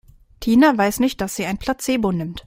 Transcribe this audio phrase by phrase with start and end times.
[0.39, 2.39] Tina weiß nicht, dass sie ein Placebo nimmt.